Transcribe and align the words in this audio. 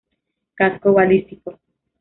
Casco 0.57 0.89
Balístico. 0.93 1.59